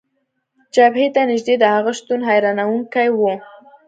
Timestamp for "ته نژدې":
1.15-1.55